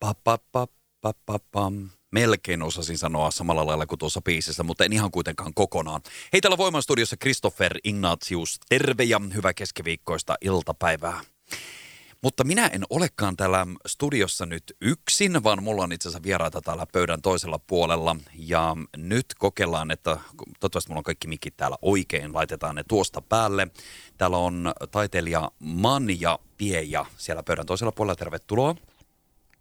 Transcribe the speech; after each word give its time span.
Pa, 0.00 0.14
pa, 0.24 0.38
pa, 0.52 0.66
pa, 1.00 1.12
pa, 1.26 1.38
pa. 1.52 1.72
Melkein 2.10 2.62
osasin 2.62 2.98
sanoa 2.98 3.30
samalla 3.30 3.66
lailla 3.66 3.86
kuin 3.86 3.98
tuossa 3.98 4.22
biisissä, 4.22 4.62
mutta 4.62 4.84
en 4.84 4.92
ihan 4.92 5.10
kuitenkaan 5.10 5.54
kokonaan. 5.54 6.00
Hei, 6.32 6.40
täällä 6.40 6.58
Voiman 6.58 6.82
studiossa 6.82 7.16
Christopher 7.16 7.78
Ignatius. 7.84 8.60
Terve 8.68 9.04
ja 9.04 9.20
hyvää 9.34 9.54
keskiviikkoista 9.54 10.36
iltapäivää. 10.40 11.20
Mutta 12.22 12.44
minä 12.44 12.66
en 12.66 12.84
olekaan 12.90 13.36
täällä 13.36 13.66
studiossa 13.86 14.46
nyt 14.46 14.76
yksin, 14.80 15.44
vaan 15.44 15.62
mulla 15.62 15.82
on 15.82 15.92
itse 15.92 16.08
asiassa 16.08 16.22
vieraita 16.22 16.62
täällä 16.62 16.86
pöydän 16.92 17.22
toisella 17.22 17.58
puolella. 17.58 18.16
Ja 18.34 18.76
nyt 18.96 19.26
kokeillaan, 19.38 19.90
että 19.90 20.18
toivottavasti 20.60 20.90
mulla 20.90 21.00
on 21.00 21.04
kaikki 21.04 21.28
mikit 21.28 21.56
täällä 21.56 21.76
oikein, 21.82 22.34
laitetaan 22.34 22.74
ne 22.74 22.84
tuosta 22.88 23.20
päälle. 23.20 23.68
Täällä 24.18 24.36
on 24.36 24.72
taiteilija 24.90 25.50
Manja 25.58 26.38
Pieja 26.56 27.06
siellä 27.16 27.42
pöydän 27.42 27.66
toisella 27.66 27.92
puolella, 27.92 28.16
tervetuloa. 28.16 28.74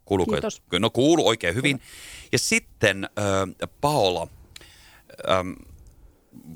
Kuuluuko? 0.05 0.31
Kiitos. 0.31 0.61
No 0.79 0.89
kuuluu 0.89 1.27
oikein 1.27 1.55
hyvin. 1.55 1.81
Ja 2.31 2.39
sitten 2.39 3.03
äh, 3.03 3.69
Paola, 3.81 4.27
ähm, 5.29 5.51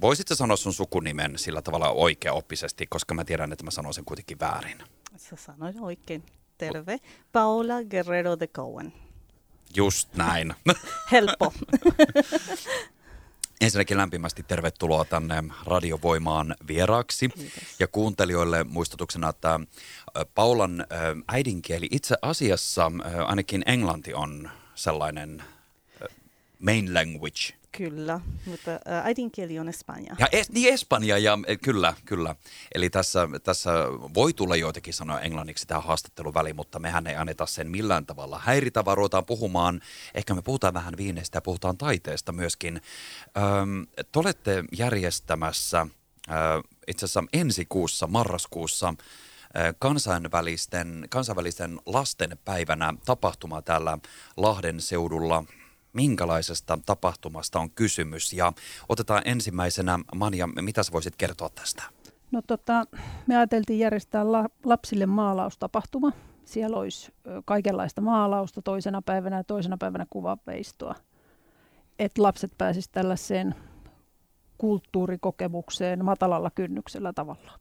voisitko 0.02 0.36
sanoa 0.36 0.58
sun 0.58 0.74
sukunimen 0.74 1.38
sillä 1.38 1.62
tavalla 1.62 1.90
oikeaoppisesti, 1.90 2.88
koska 2.88 3.14
mä 3.14 3.26
tiedän, 3.26 3.52
että 3.52 3.64
mä 3.64 3.72
sanon 3.72 3.94
sen 3.94 4.06
kuitenkin 4.06 4.40
väärin. 4.40 4.78
Sä 5.18 5.36
sanoit 5.36 5.76
oikein. 5.82 6.24
Terve. 6.58 7.00
Paula 7.32 7.84
Guerrero 7.90 8.40
de 8.40 8.48
Cohen. 8.48 8.94
Just 9.76 10.16
näin. 10.16 10.54
Helppo. 11.12 11.54
Ensinnäkin 13.62 13.98
lämpimästi 13.98 14.44
tervetuloa 14.44 15.06
tänne 15.06 15.44
Radiovoimaan 15.66 16.56
vieraaksi. 16.68 17.30
Kiitos. 17.30 17.64
Ja 17.80 17.88
kuuntelijoille 17.88 18.64
muistutuksena, 18.64 19.30
että 19.30 19.60
Paulan 20.36 20.86
äidinkieli 21.28 21.88
itse 21.92 22.16
asiassa 22.22 22.92
ainakin 23.28 23.64
englanti 23.66 24.14
on 24.14 24.50
sellainen 24.76 25.44
main 26.60 26.94
language. 26.94 27.59
Kyllä, 27.80 28.20
mutta 28.46 28.72
äidinkieli 29.04 29.60
on 29.60 29.70
espanja. 29.70 30.16
Ja 30.20 30.28
es, 30.32 30.52
niin 30.52 30.74
Espanja, 30.74 31.18
ja 31.18 31.34
äh, 31.34 31.58
kyllä, 31.64 31.94
kyllä. 32.06 32.36
Eli 32.76 32.90
tässä, 32.90 33.28
tässä 33.44 33.72
voi 34.14 34.34
tulla 34.34 34.56
joitakin 34.56 34.94
sanoja 34.94 35.20
englanniksi 35.20 35.68
tähän 35.68 35.84
haastattelun 35.84 36.34
väliin, 36.34 36.56
mutta 36.56 36.80
mehän 36.80 37.08
ei 37.08 37.16
anneta 37.16 37.46
sen 37.46 37.72
millään 37.72 38.06
tavalla 38.06 38.42
häiritä, 38.44 38.86
vaan 38.86 38.98
ruvetaan 38.98 39.26
puhumaan, 39.26 39.82
ehkä 40.16 40.34
me 40.34 40.42
puhutaan 40.42 40.74
vähän 40.74 40.94
viineistä 40.98 41.38
ja 41.38 41.42
puhutaan 41.42 41.78
taiteesta 41.78 42.32
myöskin. 42.32 42.82
Öm, 43.38 43.88
te 44.12 44.20
olette 44.20 44.64
järjestämässä 44.78 45.88
ö, 46.30 46.34
itse 46.88 47.06
asiassa 47.06 47.24
ensi 47.34 47.66
kuussa, 47.66 48.08
marraskuussa, 48.08 48.94
kansainvälisten, 49.80 51.08
kansainvälisten 51.10 51.80
lastenpäivänä 51.86 52.94
tapahtuma 53.06 53.62
täällä 53.62 53.98
Lahden 54.38 54.82
seudulla. 54.82 55.44
Minkälaisesta 55.94 56.80
tapahtumasta 56.86 57.60
on 57.60 57.72
kysymys? 57.72 58.34
Ja 58.34 58.54
otetaan 58.90 59.22
ensimmäisenä, 59.26 60.00
Manja, 60.16 60.48
mitä 60.48 60.84
sä 60.84 60.92
voisit 60.92 61.16
kertoa 61.16 61.50
tästä? 61.50 61.84
No 62.32 62.42
tota, 62.48 62.84
me 63.28 63.38
ajateltiin 63.38 63.80
järjestää 63.80 64.32
la- 64.32 64.50
lapsille 64.64 65.06
maalaustapahtuma. 65.06 66.12
Siellä 66.46 66.78
olisi 66.78 67.12
kaikenlaista 67.46 68.02
maalausta 68.02 68.62
toisena 68.62 69.02
päivänä 69.02 69.38
ja 69.38 69.44
toisena 69.44 69.78
päivänä 69.78 70.06
kuvanveistoa. 70.10 70.96
Että 72.00 72.24
lapset 72.24 72.52
pääsisivät 72.58 72.92
tällaiseen 72.92 73.56
kulttuurikokemukseen 74.58 76.06
matalalla 76.06 76.52
kynnyksellä 76.56 77.14
tavallaan. 77.14 77.60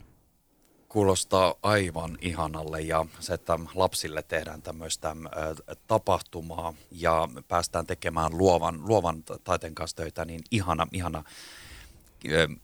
Kuulostaa 0.89 1.55
aivan 1.63 2.19
ihanalle 2.21 2.81
ja 2.81 3.07
se, 3.21 3.35
että 3.35 3.59
lapsille 3.75 4.23
tehdään 4.23 4.63
tämmöistä 4.63 5.17
tapahtumaa 5.87 6.75
ja 6.91 7.29
päästään 7.49 7.87
tekemään 7.87 8.39
luovan, 8.39 8.89
luovan 8.89 9.23
taiteen 9.45 9.75
kanssa 9.75 9.97
töitä, 9.97 10.25
niin 10.25 10.41
ihana, 10.51 10.87
ihana 10.93 11.25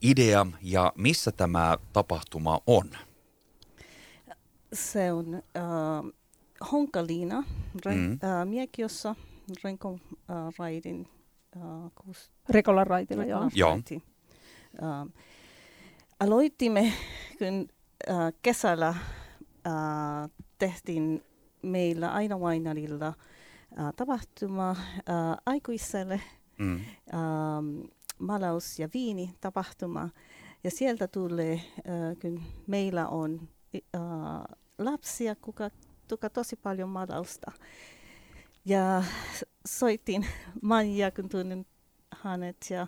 idea. 0.03 0.47
Ja 0.63 0.93
missä 0.97 1.33
tämä 1.33 1.79
tapahtuma 1.93 2.61
on? 2.67 2.91
Se 4.73 5.13
on 5.13 5.35
äh, 5.35 6.13
Honkaliina 6.73 7.45
Ren, 7.85 7.99
Mm. 7.99 8.13
äh, 8.13 8.47
Miekiossa, 8.47 9.15
Renkon 9.65 10.01
äh, 10.15 10.37
raidin 10.59 11.09
äh, 11.57 11.63
kus, 11.95 12.31
Rekolan 12.49 12.87
raitilla, 12.87 13.25
joo. 13.25 13.51
Joo. 13.55 13.79
Äh, 14.83 15.13
aloitimme, 16.21 16.93
kun 17.39 17.69
äh, 18.11 18.33
kesällä 18.43 18.89
äh, 18.89 20.31
tehtiin 20.59 21.23
meillä 21.63 22.13
aina 22.13 22.39
Wainarilla 22.39 23.07
äh, 23.07 23.15
tapahtuma 23.97 24.71
äh, 24.71 24.77
aikuiselle 25.47 26.21
Mm. 26.59 26.75
ähm, 27.15 27.81
malaus- 28.19 28.79
ja 28.79 28.89
viinitapahtuma. 28.95 30.09
Ja 30.65 30.71
sieltä 30.71 31.09
tulee, 31.09 31.53
äh, 31.55 32.17
kun 32.23 32.43
meillä 32.67 33.09
on 33.09 33.49
äh, 33.75 34.01
lapsia, 34.79 35.35
kuka 35.35 35.71
tuka 36.09 36.31
tosi 36.31 36.57
paljon 36.57 36.89
malausta. 36.89 37.53
Ja 38.65 39.05
soitin 39.67 40.27
Manja, 40.63 41.11
kun 41.11 41.29
tunnen 41.29 41.67
hänet 42.23 42.57
ja 42.71 42.87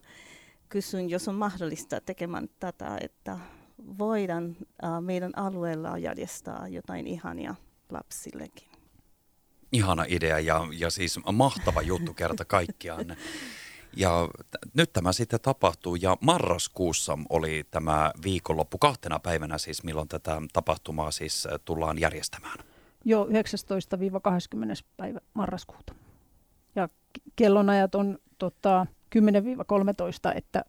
kysyin, 0.69 1.11
jos 1.11 1.29
on 1.29 1.35
mahdollista 1.35 2.01
tekemään 2.01 2.49
tätä, 2.61 2.99
että 3.01 3.39
voidaan 3.99 4.57
äh, 4.85 5.01
meidän 5.01 5.33
alueella 5.37 5.99
järjestää 5.99 6.67
jotain 6.69 7.07
ihania 7.07 7.55
lapsillekin. 7.91 8.69
Ihana 9.73 10.05
idea 10.09 10.39
ja, 10.39 10.61
ja 10.73 10.91
siis 10.91 11.21
mahtava 11.33 11.83
juttu 11.83 12.15
kerta 12.15 12.45
kaikkiaan. 12.45 13.17
Ja 13.97 14.29
t- 14.51 14.75
nyt 14.75 14.93
tämä 14.93 15.13
sitten 15.13 15.41
tapahtuu 15.41 15.97
ja 15.97 16.17
marraskuussa 16.21 17.19
oli 17.29 17.65
tämä 17.71 18.13
viikonloppu 18.25 18.79
kahtena 18.79 19.19
päivänä 19.19 19.59
siis, 19.59 19.85
milloin 19.85 20.09
tätä 20.09 20.43
tapahtumaa 20.53 21.11
siis 21.11 21.47
äh, 21.47 21.53
tullaan 21.65 21.99
järjestämään. 21.99 22.59
Jo 23.05 23.25
19-20. 23.25 23.29
päivä 24.97 25.21
marraskuuta. 25.35 25.95
Ja 26.75 26.89
kellonajat 27.37 27.95
on 27.95 28.19
tota, 28.39 28.87
10-13, 30.31 30.37
että 30.37 30.65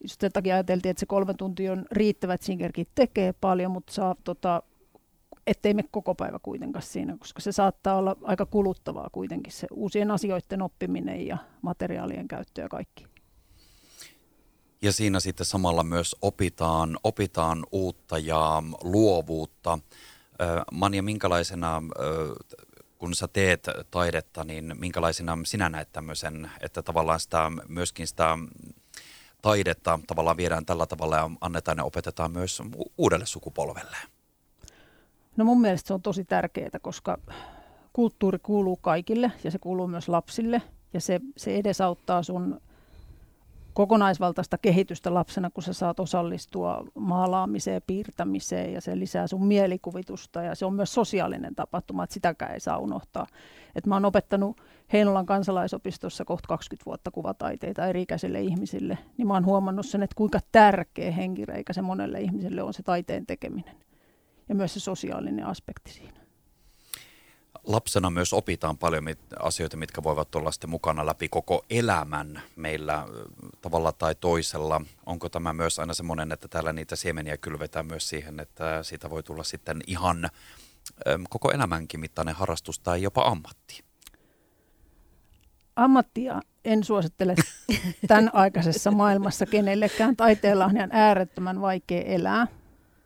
just 0.00 0.20
sen 0.20 0.32
takia 0.32 0.54
ajateltiin, 0.54 0.90
että 0.90 1.00
se 1.00 1.06
kolme 1.06 1.34
tuntia 1.34 1.72
on 1.72 1.84
riittävä, 1.90 2.34
että 2.34 2.46
Singerkin 2.46 2.86
tekee 2.94 3.32
paljon, 3.32 3.70
mutta 3.70 3.92
saa, 3.92 4.16
tota, 4.24 4.62
ettei 5.46 5.74
me 5.74 5.82
koko 5.90 6.14
päivä 6.14 6.38
kuitenkaan 6.42 6.82
siinä, 6.82 7.16
koska 7.18 7.40
se 7.40 7.52
saattaa 7.52 7.96
olla 7.96 8.16
aika 8.22 8.46
kuluttavaa 8.46 9.08
kuitenkin 9.12 9.52
se 9.52 9.66
uusien 9.70 10.10
asioiden 10.10 10.62
oppiminen 10.62 11.26
ja 11.26 11.38
materiaalien 11.62 12.28
käyttö 12.28 12.60
ja 12.60 12.68
kaikki. 12.68 13.06
Ja 14.82 14.92
siinä 14.92 15.20
sitten 15.20 15.46
samalla 15.46 15.82
myös 15.82 16.16
opitaan, 16.22 16.98
opitaan 17.04 17.66
uutta 17.72 18.18
ja 18.18 18.62
luovuutta. 18.82 19.78
Manja, 20.72 21.02
minkälaisena, 21.02 21.82
kun 22.98 23.14
sä 23.14 23.28
teet 23.28 23.66
taidetta, 23.90 24.44
niin 24.44 24.74
minkälaisena 24.78 25.38
sinä 25.44 25.68
näet 25.68 25.92
tämmöisen, 25.92 26.50
että 26.60 26.82
tavallaan 26.82 27.20
sitä, 27.20 27.52
myöskin 27.68 28.06
sitä 28.06 28.38
taidetta 29.42 29.98
tavallaan 30.06 30.36
viedään 30.36 30.66
tällä 30.66 30.86
tavalla 30.86 31.16
ja 31.16 31.30
annetaan 31.40 31.78
ja 31.78 31.84
opetetaan 31.84 32.32
myös 32.32 32.62
uudelle 32.98 33.26
sukupolvelle? 33.26 33.96
No 35.36 35.44
mun 35.44 35.60
mielestä 35.60 35.88
se 35.88 35.94
on 35.94 36.02
tosi 36.02 36.24
tärkeää, 36.24 36.78
koska 36.82 37.18
kulttuuri 37.92 38.38
kuuluu 38.38 38.76
kaikille 38.76 39.32
ja 39.44 39.50
se 39.50 39.58
kuuluu 39.58 39.86
myös 39.86 40.08
lapsille 40.08 40.62
ja 40.92 41.00
se, 41.00 41.20
se 41.36 41.56
edesauttaa 41.56 42.22
sun 42.22 42.60
kokonaisvaltaista 43.74 44.58
kehitystä 44.58 45.14
lapsena, 45.14 45.50
kun 45.50 45.62
sä 45.62 45.72
saat 45.72 46.00
osallistua 46.00 46.84
maalaamiseen, 46.94 47.82
piirtämiseen 47.86 48.72
ja 48.72 48.80
se 48.80 48.98
lisää 48.98 49.26
sun 49.26 49.46
mielikuvitusta 49.46 50.42
ja 50.42 50.54
se 50.54 50.66
on 50.66 50.74
myös 50.74 50.94
sosiaalinen 50.94 51.54
tapahtuma, 51.54 52.04
että 52.04 52.14
sitäkään 52.14 52.52
ei 52.52 52.60
saa 52.60 52.78
unohtaa. 52.78 53.26
Et 53.74 53.86
mä 53.86 53.94
oon 53.94 54.04
opettanut 54.04 54.56
Heinolan 54.92 55.26
kansalaisopistossa 55.26 56.24
kohta 56.24 56.48
20 56.48 56.86
vuotta 56.86 57.10
kuvataiteita 57.10 57.86
eri-ikäisille 57.86 58.40
ihmisille, 58.40 58.98
niin 59.16 59.28
mä 59.28 59.34
oon 59.34 59.46
huomannut 59.46 59.86
sen, 59.86 60.02
että 60.02 60.16
kuinka 60.16 60.40
tärkeä 60.52 61.10
henkireikä 61.10 61.72
se 61.72 61.82
monelle 61.82 62.20
ihmiselle 62.20 62.62
on 62.62 62.74
se 62.74 62.82
taiteen 62.82 63.26
tekeminen 63.26 63.76
ja 64.48 64.54
myös 64.54 64.74
se 64.74 64.80
sosiaalinen 64.80 65.46
aspekti 65.46 65.92
siinä. 65.92 66.17
Lapsena 67.68 68.10
myös 68.10 68.32
opitaan 68.32 68.78
paljon 68.78 69.04
mit, 69.04 69.18
asioita, 69.38 69.76
mitkä 69.76 70.02
voivat 70.02 70.34
olla 70.34 70.52
sitten 70.52 70.70
mukana 70.70 71.06
läpi 71.06 71.28
koko 71.28 71.64
elämän 71.70 72.42
meillä 72.56 73.06
tavalla 73.60 73.92
tai 73.92 74.14
toisella. 74.14 74.80
Onko 75.06 75.28
tämä 75.28 75.52
myös 75.52 75.78
aina 75.78 75.94
semmoinen, 75.94 76.32
että 76.32 76.48
täällä 76.48 76.72
niitä 76.72 76.96
siemeniä 76.96 77.36
kylvetään 77.36 77.86
myös 77.86 78.08
siihen, 78.08 78.40
että 78.40 78.82
siitä 78.82 79.10
voi 79.10 79.22
tulla 79.22 79.44
sitten 79.44 79.80
ihan 79.86 80.28
koko 81.30 81.50
elämänkin 81.50 82.00
mittainen 82.00 82.34
harrastus 82.34 82.78
tai 82.78 83.02
jopa 83.02 83.22
ammatti? 83.22 83.84
Ammattia 85.76 86.40
en 86.64 86.84
suosittele 86.84 87.34
tämän 88.06 88.30
aikaisessa 88.42 88.90
maailmassa 88.90 89.46
kenellekään. 89.46 90.16
Taiteella 90.16 90.64
on 90.64 90.76
ihan 90.76 90.90
äärettömän 90.92 91.60
vaikea 91.60 92.02
elää. 92.02 92.46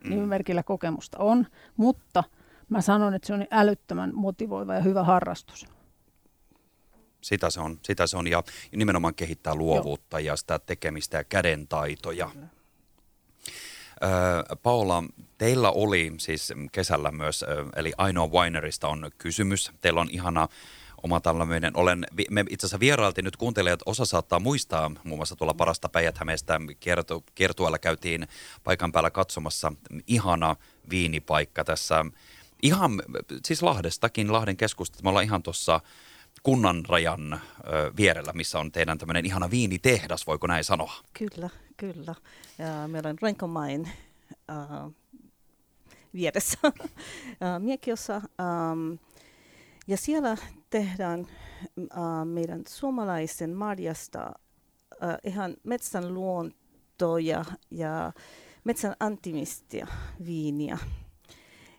Nimimerkillä 0.05 0.63
kokemusta 0.63 1.19
on, 1.19 1.47
mutta 1.77 2.25
mä 2.73 2.81
sanon, 2.81 3.15
että 3.15 3.27
se 3.27 3.35
on 3.35 3.47
älyttömän 3.51 4.15
motivoiva 4.15 4.75
ja 4.75 4.81
hyvä 4.81 5.05
harrastus. 5.05 5.67
Sitä 7.21 7.51
se 7.51 7.61
on, 7.61 7.79
sitä 7.83 8.07
se 8.07 8.17
on 8.17 8.27
ja 8.27 8.43
nimenomaan 8.77 9.15
kehittää 9.15 9.55
luovuutta 9.55 10.21
Joo. 10.21 10.33
ja 10.33 10.37
sitä 10.37 10.59
tekemistä 10.59 11.17
ja 11.17 11.25
kädentaitoja. 11.25 12.31
Kyllä. 12.33 12.47
Paula, 14.63 15.05
teillä 15.39 15.71
oli 15.71 16.13
siis 16.19 16.53
kesällä 16.73 17.11
myös, 17.11 17.45
eli 17.77 17.93
ainoa 17.99 18.27
winerista 18.27 18.89
on 18.89 19.11
kysymys. 19.19 19.73
Teillä 19.81 20.01
on 20.01 20.09
ihana 20.11 20.49
oma 21.03 21.21
tällainen, 21.21 21.77
olen, 21.77 22.07
me 22.31 22.45
itse 22.51 22.67
asiassa 22.67 22.81
vierailtiin 22.81 23.25
nyt 23.25 23.37
kuuntelijat, 23.37 23.81
osa 23.87 24.05
saattaa 24.05 24.41
muistaa, 24.41 24.91
muun 25.05 25.19
muassa 25.19 25.37
tuolla 25.37 25.55
parasta 25.55 25.89
Päijät-Hämeestä 25.89 26.61
kiertu, 26.81 27.25
kiertueella 27.35 27.79
käytiin 27.79 28.29
paikan 28.65 28.93
päällä 28.93 29.11
katsomassa 29.11 29.73
ihana 30.07 30.57
viinipaikka 30.91 31.65
tässä, 31.65 32.05
ihan 32.63 33.03
siis 33.47 33.63
Lahdestakin, 33.63 34.33
Lahden 34.33 34.57
keskustasta, 34.57 35.03
me 35.03 35.09
ollaan 35.09 35.25
ihan 35.25 35.43
tuossa 35.43 35.81
kunnan 36.43 36.85
rajan 36.89 37.33
ö, 37.33 37.39
vierellä, 37.97 38.33
missä 38.33 38.59
on 38.59 38.73
teidän 38.73 38.99
tämmöinen 38.99 39.27
ihana 39.27 39.51
viinitehdas, 39.51 40.27
voiko 40.27 40.47
näin 40.47 40.65
sanoa? 40.65 40.93
Kyllä, 41.13 41.51
kyllä. 41.77 42.15
Ja 42.59 42.89
meillä 42.89 43.09
on 43.09 43.19
Renkomain 43.23 43.89
äh, 44.51 44.93
vieressä 46.15 46.59
Miekiossa. 47.59 48.15
Ähm, 48.15 48.95
ja 49.87 49.97
siellä 49.97 50.37
tehdään 50.71 51.27
äh, 51.81 52.25
meidän 52.25 52.63
suomalaisen 52.69 53.57
marjasta 53.57 54.21
äh, 55.03 55.17
ihan 55.25 55.57
metsän 55.65 56.15
luontoja 56.15 57.45
ja 57.71 58.13
metsän 58.65 58.97
antimistia 59.01 59.87
viiniä. 60.27 60.79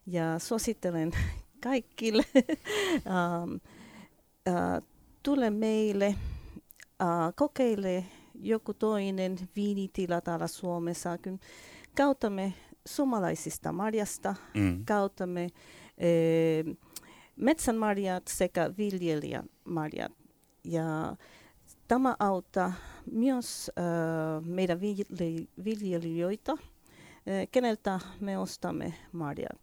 Ja 0.05 0.39
suosittelen 0.39 1.11
kaikille, 1.63 2.23
ähm, 2.35 3.55
äh, 4.47 4.81
tule 5.23 5.49
meille, 5.49 6.15
äh, 7.01 7.07
kokeile 7.35 8.05
joku 8.35 8.73
toinen 8.73 9.37
viinitila 9.55 10.21
täällä 10.21 10.47
Suomessa. 10.47 11.17
Kun 11.17 11.39
kautamme 11.97 12.53
suomalaisista 12.87 13.71
marjasta, 13.71 14.35
mm. 14.53 14.85
kautamme 14.85 15.43
äh, 15.43 16.75
metsänmarjat 17.35 18.23
sekä 18.27 18.73
viljelijän 18.77 19.49
marjat. 19.65 20.11
Ja 20.63 21.15
tämä 21.87 22.15
auttaa 22.19 22.73
myös 23.11 23.71
äh, 23.77 24.45
meidän 24.45 24.79
viljelijöitä, 25.65 26.53
keneltä 27.51 27.99
me 28.19 28.37
ostamme 28.37 28.93
marjat. 29.11 29.62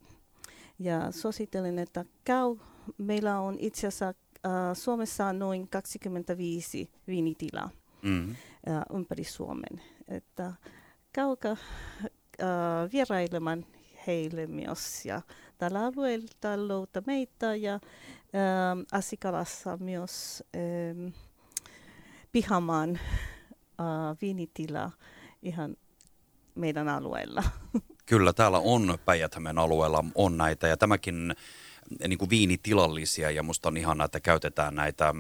Ja 0.80 1.12
suosittelen, 1.12 1.78
että 1.78 2.04
käy. 2.24 2.56
Meillä 2.98 3.40
on 3.40 3.56
itse 3.58 3.86
asiassa 3.86 4.08
äh, 4.08 4.52
Suomessa 4.74 5.32
noin 5.32 5.68
25 5.68 6.90
viinitilaa 7.06 7.70
mm-hmm. 8.02 8.36
äh, 8.68 8.82
ympäri 8.94 9.24
Suomen. 9.24 9.82
Että 10.08 10.52
käykää 11.12 11.52
äh, 11.52 11.58
vierailemaan 12.92 13.66
heille 14.06 14.46
myös. 14.46 15.06
Ja 15.06 15.22
tällä 15.58 15.84
alueella 15.84 16.68
louta 16.68 17.02
meitä 17.06 17.54
ja 17.54 17.74
ähm, 17.74 18.80
Asikalassa 18.92 19.76
myös 19.76 20.44
ähm, 20.56 21.08
Pihamaan 22.32 22.96
äh, 22.96 24.16
viinitila 24.22 24.90
ihan 25.42 25.76
meidän 26.54 26.88
alueella. 26.88 27.42
Kyllä, 28.06 28.32
täällä 28.32 28.58
on 28.58 28.99
päijät 29.05 29.37
alueella 29.56 30.05
on 30.14 30.37
näitä 30.37 30.69
ja 30.69 30.76
tämäkin 30.76 31.35
niin 32.08 32.19
kuin 32.19 32.31
viinitilallisia 32.31 33.31
ja 33.31 33.43
musta 33.43 33.69
on 33.69 33.76
ihanaa, 33.76 34.05
että 34.05 34.20
käytetään 34.20 34.75
näitä 34.75 35.14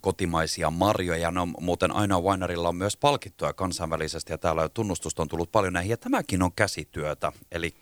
kotimaisia 0.00 0.70
marjoja. 0.70 1.30
No 1.30 1.46
muuten 1.46 1.92
aina 1.92 2.20
Winerilla 2.20 2.68
on 2.68 2.76
myös 2.76 2.96
palkittuja 2.96 3.52
kansainvälisesti 3.52 4.32
ja 4.32 4.38
täällä 4.38 4.68
tunnustusta 4.68 5.22
on 5.22 5.28
tullut 5.28 5.52
paljon 5.52 5.72
näihin 5.72 5.90
ja 5.90 5.96
tämäkin 5.96 6.42
on 6.42 6.52
käsityötä. 6.52 7.32
Eli 7.52 7.74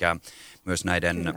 myös 0.64 0.84
näiden 0.84 1.26
äh, 1.28 1.34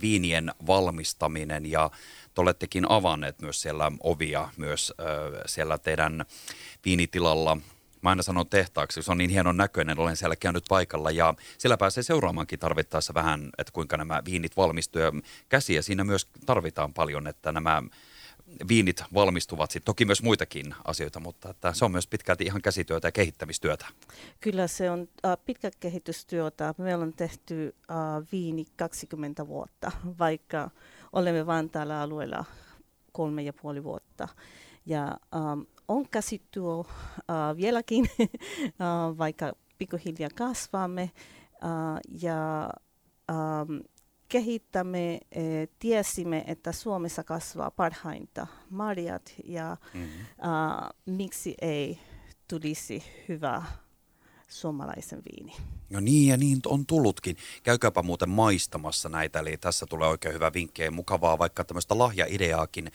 viinien 0.00 0.52
valmistaminen 0.66 1.70
ja 1.70 1.90
te 2.34 2.40
olettekin 2.40 2.90
avanneet 2.90 3.40
myös 3.40 3.62
siellä 3.62 3.92
ovia 4.00 4.48
myös 4.56 4.92
äh, 5.00 5.06
siellä 5.46 5.78
teidän 5.78 6.24
viinitilalla 6.84 7.56
mä 8.06 8.10
aina 8.10 8.22
sanon 8.22 8.48
tehtaaksi, 8.48 9.02
se 9.02 9.12
on 9.12 9.18
niin 9.18 9.30
hienon 9.30 9.56
näköinen, 9.56 9.98
olen 9.98 10.16
siellä 10.16 10.36
käynyt 10.36 10.64
paikalla 10.68 11.10
ja 11.10 11.34
siellä 11.58 11.76
pääsee 11.76 12.02
seuraamaankin 12.02 12.58
tarvittaessa 12.58 13.14
vähän, 13.14 13.50
että 13.58 13.72
kuinka 13.72 13.96
nämä 13.96 14.22
viinit 14.24 14.56
valmistuu 14.56 15.02
ja 15.02 15.12
käsiä 15.48 15.82
siinä 15.82 16.04
myös 16.04 16.28
tarvitaan 16.46 16.92
paljon, 16.94 17.26
että 17.26 17.52
nämä 17.52 17.82
viinit 18.68 19.04
valmistuvat. 19.14 19.70
Sitten 19.70 19.86
toki 19.86 20.04
myös 20.04 20.22
muitakin 20.22 20.74
asioita, 20.84 21.20
mutta 21.20 21.50
että 21.50 21.72
se 21.72 21.84
on 21.84 21.92
myös 21.92 22.06
pitkälti 22.06 22.44
ihan 22.44 22.62
käsityötä 22.62 23.08
ja 23.08 23.12
kehittämistyötä. 23.12 23.86
Kyllä 24.40 24.66
se 24.66 24.90
on 24.90 25.08
äh, 25.24 25.36
pitkä 25.44 25.70
kehitystyötä. 25.80 26.74
Meillä 26.78 27.02
on 27.02 27.12
tehty 27.12 27.74
äh, 27.90 27.96
viini 28.32 28.64
20 28.76 29.46
vuotta, 29.46 29.92
vaikka 30.18 30.70
olemme 31.12 31.46
vain 31.46 31.70
alueella 32.00 32.44
kolme 33.12 33.42
ja 33.42 33.52
puoli 33.52 33.84
vuotta. 33.84 34.28
Ja 34.86 35.16
ähm, 35.34 35.60
on 35.88 36.08
käsityö 36.08 36.78
äh, 36.80 37.56
vieläkin, 37.56 38.08
äh, 38.20 39.18
vaikka 39.18 39.52
pikkuhiljaa 39.78 40.30
kasvamme. 40.34 41.02
Äh, 41.02 42.00
ja 42.20 42.70
ähm, 43.30 43.78
kehittämme, 44.28 45.20
eh, 45.32 45.68
tiesimme, 45.78 46.44
että 46.46 46.72
Suomessa 46.72 47.24
kasvaa 47.24 47.70
parhainta 47.70 48.46
marjat 48.70 49.34
ja 49.44 49.76
mm-hmm. 49.94 50.08
uh, 50.50 51.16
miksi 51.16 51.54
ei 51.60 51.98
tulisi 52.48 53.02
hyvä 53.28 53.62
suomalaisen 54.48 55.22
viini. 55.32 55.52
No 55.90 56.00
niin 56.00 56.28
ja 56.28 56.36
niin 56.36 56.60
on 56.66 56.86
tullutkin. 56.86 57.36
Käykääpä 57.62 58.02
muuten 58.02 58.28
maistamassa 58.28 59.08
näitä, 59.08 59.38
eli 59.38 59.56
tässä 59.56 59.86
tulee 59.86 60.08
oikein 60.08 60.34
hyvä 60.34 60.52
vinkki 60.52 60.82
ja 60.82 60.90
mukavaa 60.90 61.38
vaikka 61.38 61.64
tämmöistä 61.64 61.98
lahjaideaakin. 61.98 62.92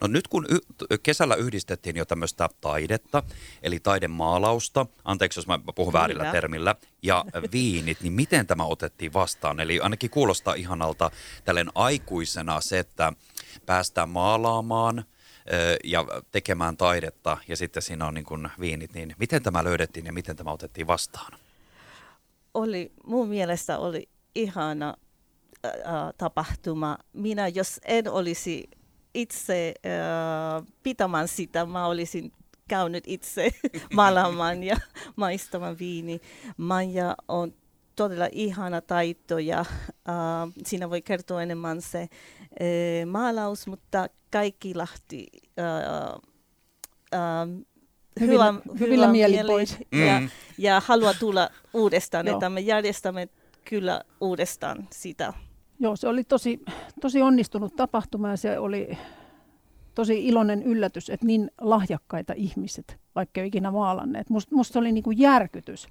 No 0.00 0.06
nyt 0.06 0.28
kun 0.28 0.46
y- 0.48 0.98
kesällä 1.02 1.34
yhdistettiin 1.34 1.96
jo 1.96 2.04
tämmöistä 2.04 2.48
taidetta, 2.60 3.22
eli 3.62 3.80
taidemaalausta, 3.80 4.86
anteeksi 5.04 5.38
jos 5.38 5.46
mä 5.46 5.58
puhun 5.74 5.92
Kyllä. 5.92 6.00
väärillä 6.00 6.32
termillä, 6.32 6.74
ja 7.02 7.24
viinit, 7.52 8.00
niin 8.00 8.12
miten 8.12 8.46
tämä 8.46 8.64
otettiin 8.64 9.12
vastaan? 9.12 9.60
Eli 9.60 9.80
ainakin 9.80 10.10
kuulostaa 10.10 10.54
ihanalta 10.54 11.10
tälleen 11.44 11.70
aikuisena 11.74 12.60
se, 12.60 12.78
että 12.78 13.12
päästään 13.66 14.08
maalaamaan– 14.08 15.04
ja 15.84 16.06
tekemään 16.30 16.76
taidetta 16.76 17.38
ja 17.48 17.56
sitten 17.56 17.82
siinä 17.82 18.06
on 18.06 18.14
niin 18.14 18.24
kuin 18.24 18.48
viinit, 18.60 18.94
niin 18.94 19.14
miten 19.18 19.42
tämä 19.42 19.64
löydettiin 19.64 20.06
ja 20.06 20.12
miten 20.12 20.36
tämä 20.36 20.52
otettiin 20.52 20.86
vastaan? 20.86 21.38
Oli, 22.54 22.92
mun 23.06 23.28
mielestä 23.28 23.78
oli 23.78 24.08
ihana 24.34 24.94
tapahtuma. 26.18 26.98
Minä, 27.12 27.48
jos 27.48 27.80
en 27.84 28.10
olisi 28.10 28.70
itse 29.14 29.74
äh, 29.86 30.66
pitämään 30.82 31.28
sitä, 31.28 31.66
mä 31.66 31.86
olisin 31.86 32.32
käynyt 32.68 33.04
itse 33.06 33.50
malamaan 33.94 34.62
ja 34.62 34.76
maistamaan 35.16 35.78
viini. 35.78 36.20
Maija 36.56 37.14
on 37.28 37.54
todella 37.96 38.28
ihana 38.32 38.80
taito 38.80 39.38
ja 39.38 39.58
äh, 39.60 39.66
siinä 40.66 40.90
voi 40.90 41.02
kertoa 41.02 41.42
enemmän 41.42 41.80
se 41.80 42.00
äh, 42.00 42.08
maalaus, 43.06 43.66
mutta 43.66 44.08
kaikki 44.30 44.76
lähti 44.76 45.26
äh, 45.58 46.20
äh, 47.14 47.64
hyvillä, 48.20 48.54
hyvillä 48.80 49.08
mielin 49.08 49.46
pois. 49.46 49.78
Ja, 50.06 50.20
mm. 50.20 50.28
ja 50.58 50.82
haluaa 50.86 51.14
tulla 51.14 51.50
uudestaan, 51.74 52.28
että 52.28 52.50
me 52.50 52.60
järjestämme 52.60 53.28
kyllä 53.64 54.00
uudestaan 54.20 54.88
sitä. 54.92 55.32
Joo, 55.80 55.96
se 55.96 56.08
oli 56.08 56.24
tosi, 56.24 56.60
tosi 57.00 57.22
onnistunut 57.22 57.76
tapahtuma 57.76 58.30
ja 58.30 58.36
se 58.36 58.58
oli 58.58 58.98
tosi 59.94 60.26
iloinen 60.26 60.62
yllätys, 60.62 61.10
että 61.10 61.26
niin 61.26 61.50
lahjakkaita 61.60 62.32
ihmiset, 62.36 62.98
vaikka 63.14 63.40
ei 63.40 63.46
ikinä 63.46 63.70
maalanneet. 63.70 64.30
Musta 64.30 64.56
must 64.56 64.72
se 64.72 64.78
oli 64.78 64.92
niinku 64.92 65.10
järkytys 65.10 65.88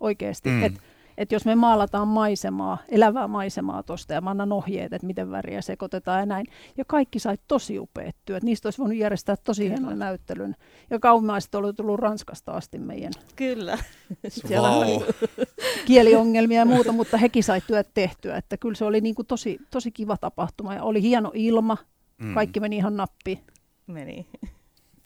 oikeasti, 0.00 0.48
mm. 0.48 0.62
että 0.62 0.80
että 1.18 1.34
jos 1.34 1.44
me 1.44 1.54
maalataan 1.54 2.08
maisemaa, 2.08 2.78
elävää 2.88 3.28
maisemaa 3.28 3.82
tuosta 3.82 4.12
ja 4.12 4.20
mä 4.20 4.30
annan 4.30 4.52
ohjeet, 4.52 4.92
että 4.92 5.06
miten 5.06 5.30
väriä 5.30 5.62
sekoitetaan 5.62 6.20
ja 6.20 6.26
näin. 6.26 6.46
Ja 6.76 6.84
kaikki 6.84 7.18
sai 7.18 7.38
tosi 7.48 7.78
upeat 7.78 8.16
työt. 8.24 8.42
Niistä 8.42 8.66
olisi 8.66 8.78
voinut 8.78 8.98
järjestää 8.98 9.36
tosi 9.36 9.68
hienon 9.68 9.98
näyttelyn. 9.98 10.56
Ja 10.90 10.98
kaumaiset 10.98 11.54
oli 11.54 11.72
tullut 11.72 12.00
Ranskasta 12.00 12.52
asti 12.52 12.78
meidän. 12.78 13.12
Kyllä. 13.36 13.78
wow. 14.50 15.02
kieliongelmia 15.86 16.58
ja 16.58 16.64
muuta, 16.64 16.92
mutta 16.92 17.16
hekin 17.16 17.44
sai 17.44 17.60
työt 17.66 17.88
tehtyä. 17.94 18.36
Että 18.36 18.56
kyllä 18.56 18.74
se 18.74 18.84
oli 18.84 19.00
niin 19.00 19.14
kuin 19.14 19.26
tosi, 19.26 19.58
tosi 19.70 19.92
kiva 19.92 20.16
tapahtuma 20.16 20.74
ja 20.74 20.82
oli 20.82 21.02
hieno 21.02 21.30
ilma. 21.34 21.76
Mm. 22.18 22.34
Kaikki 22.34 22.60
meni 22.60 22.76
ihan 22.76 22.96
nappi. 22.96 23.40
Meni. 23.86 24.26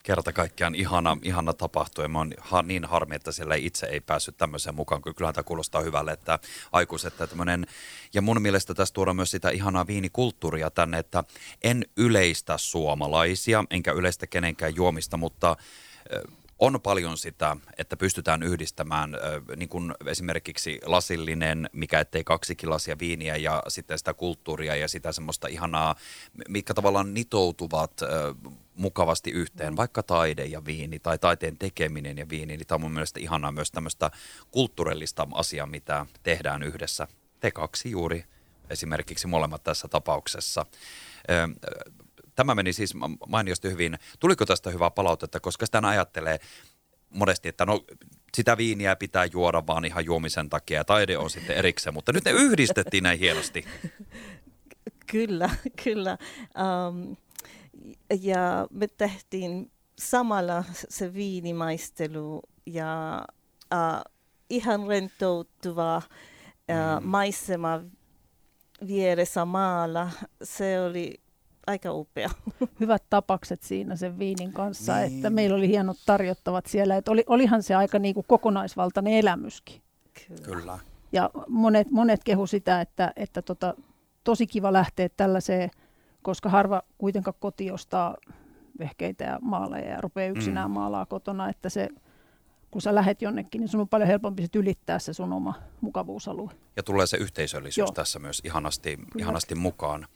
Kerta 0.03 0.33
kaikkiaan 0.33 0.75
ihana, 0.75 1.17
ihana 1.23 1.53
tapahtuma. 1.53 2.07
Mä 2.07 2.17
oon 2.17 2.33
ha, 2.39 2.61
niin 2.61 2.85
harmi, 2.85 3.15
että 3.15 3.31
siellä 3.31 3.55
itse 3.55 3.85
ei 3.85 3.99
päässyt 3.99 4.37
tämmöiseen 4.37 4.75
mukaan. 4.75 5.01
Kyllähän 5.01 5.35
tämä 5.35 5.43
kuulostaa 5.43 5.81
hyvälle, 5.81 6.11
että 6.11 6.39
aikuiset 6.71 7.17
tämmöinen. 7.17 7.67
Ja 8.13 8.21
mun 8.21 8.41
mielestä 8.41 8.73
tässä 8.73 8.93
tuodaan 8.93 9.15
myös 9.15 9.31
sitä 9.31 9.49
ihanaa 9.49 9.87
viinikulttuuria 9.87 10.69
tänne, 10.69 10.99
että 10.99 11.23
en 11.63 11.85
yleistä 11.97 12.57
suomalaisia, 12.57 13.63
enkä 13.69 13.91
yleistä 13.91 14.27
kenenkään 14.27 14.75
juomista, 14.75 15.17
mutta 15.17 15.55
on 16.59 16.81
paljon 16.81 17.17
sitä, 17.17 17.57
että 17.77 17.97
pystytään 17.97 18.43
yhdistämään 18.43 19.17
niin 19.55 19.69
kuin 19.69 19.93
esimerkiksi 20.05 20.79
lasillinen, 20.85 21.69
mikä 21.73 21.99
ettei 21.99 22.23
kaksikin 22.23 22.69
lasia 22.69 22.99
viiniä 22.99 23.35
ja 23.35 23.63
sitten 23.67 23.97
sitä 23.97 24.13
kulttuuria 24.13 24.75
ja 24.75 24.87
sitä 24.87 25.11
semmoista 25.11 25.47
ihanaa, 25.47 25.95
mikä 26.47 26.73
tavallaan 26.73 27.13
nitoutuvat 27.13 27.91
mukavasti 28.75 29.31
yhteen, 29.31 29.77
vaikka 29.77 30.03
taide 30.03 30.45
ja 30.45 30.65
viini 30.65 30.99
tai 30.99 31.17
taiteen 31.17 31.57
tekeminen 31.57 32.17
ja 32.17 32.29
viini, 32.29 32.57
niin 32.57 32.67
tämä 32.67 32.85
on 32.85 32.91
mun 32.91 33.03
ihanaa 33.19 33.51
myös 33.51 33.71
tämmöistä 33.71 34.11
kulttuurillista 34.51 35.27
asiaa, 35.33 35.65
mitä 35.67 36.05
tehdään 36.23 36.63
yhdessä. 36.63 37.07
Te 37.39 37.51
kaksi 37.51 37.91
juuri 37.91 38.25
esimerkiksi 38.69 39.27
molemmat 39.27 39.63
tässä 39.63 39.87
tapauksessa 39.87 40.65
tämä 42.35 42.55
meni 42.55 42.73
siis 42.73 42.93
mainiosti 43.27 43.69
hyvin. 43.69 43.97
Tuliko 44.19 44.45
tästä 44.45 44.69
hyvää 44.69 44.91
palautetta, 44.91 45.39
koska 45.39 45.65
sitä 45.65 45.81
ajattelee 45.83 46.39
monesti, 47.09 47.49
että 47.49 47.65
no 47.65 47.85
sitä 48.33 48.57
viiniä 48.57 48.95
pitää 48.95 49.25
juoda 49.25 49.67
vaan 49.67 49.85
ihan 49.85 50.05
juomisen 50.05 50.49
takia 50.49 50.77
ja 50.77 50.83
taide 50.83 51.17
on 51.17 51.29
sitten 51.29 51.55
erikseen, 51.55 51.93
mutta 51.93 52.13
nyt 52.13 52.25
ne 52.25 52.31
yhdistettiin 52.31 53.03
näin 53.03 53.19
hienosti. 53.19 53.65
Kyllä, 55.11 55.49
kyllä. 55.83 56.17
Um, 56.87 57.17
ja 58.21 58.67
me 58.71 58.87
tehtiin 58.87 59.71
samalla 59.99 60.63
se 60.89 61.13
viinimaistelu 61.13 62.41
ja 62.65 63.21
uh, 63.73 64.11
ihan 64.49 64.87
rentoutuva 64.87 65.97
uh, 65.97 67.01
mm. 67.01 67.07
maisema 67.07 67.81
vieressä 68.87 69.45
maalla. 69.45 70.09
Se 70.43 70.81
oli 70.81 71.21
aika 71.67 71.93
upea. 71.93 72.29
Hyvät 72.79 73.03
tapakset 73.09 73.63
siinä 73.63 73.95
sen 73.95 74.19
viinin 74.19 74.53
kanssa, 74.53 74.95
niin. 74.95 75.15
että 75.15 75.29
meillä 75.29 75.55
oli 75.55 75.67
hienot 75.67 75.97
tarjottavat 76.05 76.65
siellä. 76.65 76.97
Että 76.97 77.11
oli, 77.11 77.23
olihan 77.27 77.63
se 77.63 77.75
aika 77.75 77.99
niin 77.99 78.13
kuin 78.13 78.25
kokonaisvaltainen 78.27 79.13
elämyskin. 79.13 79.81
Kyllä. 80.27 80.41
Kyllä. 80.41 80.79
Ja 81.11 81.29
monet, 81.47 81.91
monet 81.91 82.23
kehu 82.23 82.47
sitä, 82.47 82.81
että, 82.81 83.13
että 83.15 83.41
tota, 83.41 83.73
tosi 84.23 84.47
kiva 84.47 84.73
lähteä 84.73 85.09
tällaiseen, 85.17 85.71
koska 86.21 86.49
harva 86.49 86.81
kuitenkaan 86.97 87.35
koti 87.39 87.71
ostaa 87.71 88.17
vehkeitä 88.79 89.23
ja 89.23 89.39
maaleja 89.41 89.89
ja 89.89 90.01
rupeaa 90.01 90.31
yksinään 90.31 90.69
mm. 90.69 90.73
maalaa 90.73 91.05
kotona, 91.05 91.49
että 91.49 91.69
se, 91.69 91.89
kun 92.71 92.81
sä 92.81 92.95
lähet 92.95 93.21
jonnekin, 93.21 93.59
niin 93.61 93.69
sun 93.69 93.81
on 93.81 93.89
paljon 93.89 94.07
helpompi 94.07 94.41
sit 94.41 94.55
ylittää 94.55 94.99
se 94.99 95.13
sun 95.13 95.33
oma 95.33 95.53
mukavuusalue. 95.81 96.51
Ja 96.75 96.83
tulee 96.83 97.07
se 97.07 97.17
yhteisöllisyys 97.17 97.77
Joo. 97.77 97.91
tässä 97.91 98.19
myös 98.19 98.41
ihanasti, 98.43 98.99
ihanasti 99.17 99.55
mukaan. 99.55 100.07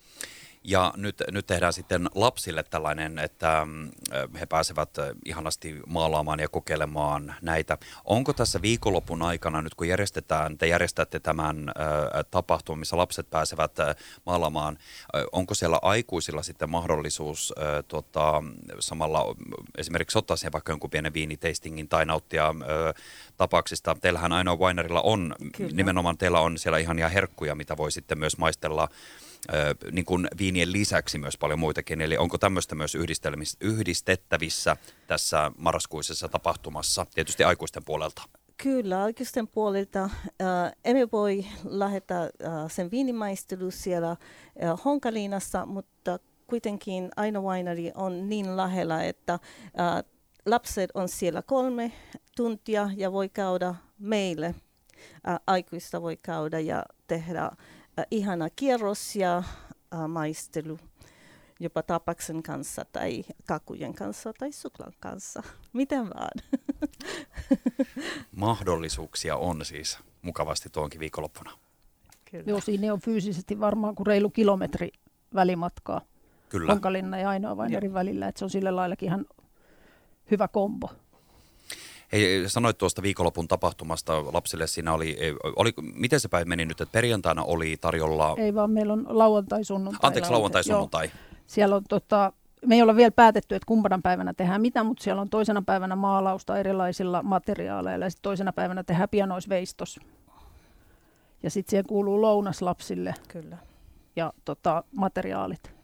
Ja 0.68 0.94
nyt, 0.98 1.24
nyt 1.32 1.48
tehdään 1.48 1.74
sitten 1.74 2.10
lapsille 2.16 2.64
tällainen, 2.64 3.20
että 3.20 3.66
mm, 3.66 3.92
he 4.40 4.46
pääsevät 4.46 4.90
ihanasti 5.26 5.80
maalaamaan 5.88 6.40
ja 6.40 6.50
kokeilemaan 6.50 7.36
näitä. 7.42 7.78
Onko 8.06 8.34
tässä 8.34 8.62
viikonlopun 8.62 9.22
aikana, 9.22 9.62
nyt 9.62 9.76
kun 9.76 9.88
järjestetään, 9.88 10.58
te 10.58 10.68
järjestätte 10.68 11.20
tämän 11.20 11.72
tapahtuman, 12.32 12.80
missä 12.80 12.98
lapset 12.98 13.30
pääsevät 13.30 13.72
maalaamaan, 14.26 14.78
onko 15.32 15.54
siellä 15.54 15.80
aikuisilla 15.82 16.44
sitten 16.44 16.70
mahdollisuus 16.70 17.54
tota, 17.88 18.44
samalla 18.80 19.36
esimerkiksi 19.78 20.18
ottaa 20.18 20.38
siihen 20.38 20.54
vaikka 20.54 20.72
jonkun 20.72 20.90
pienen 20.90 21.14
viiniteistingin 21.14 21.90
tai 21.90 22.06
nauttia 22.06 22.56
tapauksista. 23.38 23.96
Teillähän 24.02 24.32
ainoa 24.32 24.56
Winerilla 24.56 25.02
on, 25.02 25.36
Kyllä. 25.58 25.72
nimenomaan 25.74 26.18
teillä 26.18 26.40
on 26.40 26.58
siellä 26.58 26.78
ihania 26.78 27.10
herkkuja, 27.10 27.56
mitä 27.56 27.78
voi 27.78 27.92
sitten 27.92 28.20
myös 28.20 28.38
maistella 28.38 28.90
niin 29.92 30.06
kuin 30.06 30.28
viinien 30.38 30.72
lisäksi 30.72 31.18
myös 31.18 31.38
paljon 31.38 31.60
muitakin. 31.60 32.02
Eli 32.02 32.18
onko 32.18 32.38
tämmöistä 32.38 32.76
myös 32.76 32.98
yhdistettävissä 33.62 34.78
tässä 35.08 35.52
marraskuisessa 35.58 36.30
tapahtumassa, 36.30 37.06
tietysti 37.16 37.44
aikuisten 37.44 37.84
puolelta? 37.86 38.22
Kyllä, 38.58 39.04
aikuisten 39.04 39.48
puolelta. 39.48 40.04
Äh, 40.04 40.72
emme 40.86 41.08
voi 41.12 41.46
lähettää 41.64 42.22
äh, 42.24 42.30
sen 42.68 42.92
viinimaistelu 42.92 43.72
siellä 43.72 44.12
äh, 44.12 44.18
Honkaliinassa, 44.86 45.66
mutta 45.66 46.20
kuitenkin 46.48 47.10
Aino 47.16 47.42
Winery 47.42 47.92
on 47.96 48.30
niin 48.30 48.58
lähellä, 48.58 49.04
että 49.04 49.34
äh, 49.34 49.40
lapset 50.46 50.92
on 50.94 51.10
siellä 51.10 51.42
kolme 51.42 51.92
tuntia 52.36 52.90
ja 52.96 53.12
voi 53.12 53.30
käydä 53.30 53.76
meille. 54.00 54.56
Äh, 55.28 55.40
aikuista 55.48 56.02
voi 56.02 56.18
käydä 56.18 56.60
ja 56.60 56.84
tehdä 57.08 57.44
äh, 57.44 57.52
ihana 58.12 58.50
kierros 58.50 59.16
ja 59.16 59.38
äh, 59.38 60.08
maistelu 60.08 60.80
jopa 61.60 61.84
tapaksen 61.84 62.44
kanssa 62.44 62.86
tai 62.92 63.24
kakujen 63.48 63.94
kanssa 63.94 64.34
tai 64.34 64.52
suklan 64.52 64.94
kanssa. 65.00 65.44
Miten 65.74 66.10
vaan? 66.10 66.60
Mahdollisuuksia 68.36 69.38
on 69.38 69.66
siis 69.66 70.00
mukavasti 70.22 70.70
tuonkin 70.70 71.00
viikonloppuna. 71.00 71.52
Kyllä. 72.32 72.44
Joo, 72.48 72.62
siinä 72.62 72.94
on 72.94 73.02
fyysisesti 73.02 73.60
varmaan 73.60 73.96
kuin 73.96 74.08
reilu 74.08 74.30
kilometri 74.30 74.90
välimatkaa. 75.36 76.02
Kyllä. 76.50 76.72
Onkalinna 76.72 77.18
ja 77.18 77.30
ainoa 77.30 77.58
vain 77.58 77.76
eri 77.76 77.94
välillä, 77.94 78.28
että 78.28 78.40
se 78.40 78.46
on 78.46 78.50
sille 78.50 78.72
laillakin 78.72 79.08
ihan 79.08 79.26
hyvä 80.32 80.48
kombo. 80.48 80.90
Hei, 82.16 82.50
sanoit 82.50 82.78
tuosta 82.78 83.02
viikonlopun 83.02 83.48
tapahtumasta 83.48 84.34
lapsille, 84.34 84.68
siinä 84.68 84.94
oli, 84.94 85.18
oli 85.56 85.74
miten 85.94 86.20
se 86.20 86.28
päivä 86.28 86.46
meni 86.46 86.66
nyt, 86.66 86.82
että 86.82 86.92
perjantaina 86.92 87.44
oli 87.44 87.78
tarjolla... 87.82 88.36
Ei 88.38 88.56
vaan, 88.56 88.72
meillä 88.72 88.94
on 88.94 89.06
lauantai-sunnuntai. 89.10 90.00
Anteeksi, 90.04 90.32
lauantai-sunnuntai. 90.32 91.12
Siellä 91.48 91.76
on 91.76 91.84
tota, 91.90 92.34
me 92.66 92.76
ei 92.76 92.82
olla 92.82 92.96
vielä 92.96 93.12
päätetty, 93.12 93.56
että 93.56 93.66
kumpana 93.66 94.00
päivänä 94.04 94.34
tehdään 94.34 94.62
mitä, 94.62 94.84
mutta 94.84 95.04
siellä 95.04 95.22
on 95.22 95.30
toisena 95.30 95.62
päivänä 95.66 95.96
maalausta 95.96 96.58
erilaisilla 96.58 97.24
materiaaleilla 97.24 98.06
ja 98.06 98.10
sitten 98.10 98.24
toisena 98.24 98.54
päivänä 98.54 98.84
tehdään 98.84 99.10
pianoisveistos. 99.10 100.00
Ja 101.44 101.50
sitten 101.50 101.70
siihen 101.70 101.86
kuuluu 101.86 102.22
lounas 102.22 102.62
lapsille 102.62 103.14
Kyllä. 103.28 103.58
ja 104.16 104.34
tota, 104.46 104.84
materiaalit. 104.96 105.75